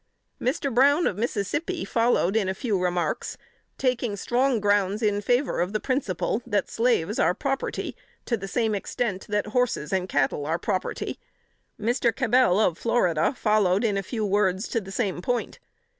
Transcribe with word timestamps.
Mr. 0.41 0.73
Brown, 0.73 1.05
of 1.05 1.15
Mississippi, 1.15 1.85
followed 1.85 2.35
in 2.35 2.49
a 2.49 2.55
few 2.55 2.75
remarks, 2.81 3.37
taking 3.77 4.15
strong 4.15 4.59
ground 4.59 5.03
in 5.03 5.21
favor 5.21 5.59
of 5.61 5.73
the 5.73 5.79
principle, 5.79 6.41
that 6.43 6.71
slaves 6.71 7.19
are 7.19 7.35
property, 7.35 7.95
to 8.25 8.35
the 8.35 8.47
same 8.47 8.73
extent 8.73 9.27
that 9.29 9.45
horses 9.53 9.93
and 9.93 10.09
cattle 10.09 10.47
are 10.47 10.57
property. 10.57 11.19
Mr. 11.79 12.11
Cabel, 12.15 12.59
of 12.59 12.79
Florida, 12.79 13.35
followed 13.37 13.83
in 13.83 13.95
a 13.95 14.01
few 14.01 14.25
words 14.25 14.67
to 14.69 14.81
the 14.81 14.91
same 14.91 15.21
point. 15.21 15.59